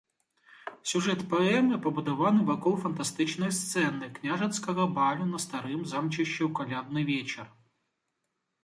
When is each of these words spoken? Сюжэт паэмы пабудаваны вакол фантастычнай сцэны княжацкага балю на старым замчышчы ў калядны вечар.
Сюжэт 0.91 1.19
паэмы 1.33 1.75
пабудаваны 1.83 2.41
вакол 2.47 2.75
фантастычнай 2.85 3.51
сцэны 3.59 4.11
княжацкага 4.17 4.83
балю 4.97 5.25
на 5.35 5.39
старым 5.47 5.87
замчышчы 5.95 6.39
ў 6.47 6.51
калядны 6.63 7.01
вечар. 7.13 7.47